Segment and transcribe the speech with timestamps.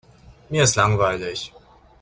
[0.49, 1.53] Mir ist langweilig.